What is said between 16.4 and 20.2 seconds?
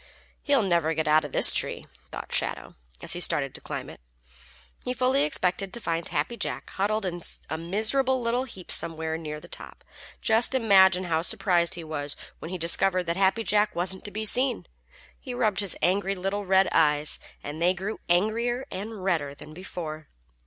red eyes, and they grew angrier and redder than before.